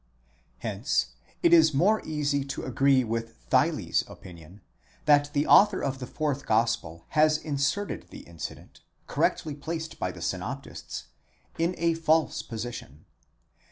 [0.57, 1.11] Hence
[1.43, 4.61] it is more easy to agree with Theile's opinion,
[5.05, 10.23] that the author of the fourth gospel has inserted the incident, correctly placed by the
[10.23, 11.03] synoptists,
[11.59, 13.05] in a false position.!